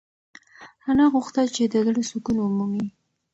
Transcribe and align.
انا 0.89 1.05
غوښتل 1.13 1.47
چې 1.55 1.63
د 1.73 1.75
زړه 1.85 2.01
سکون 2.09 2.37
ومومي. 2.39 2.85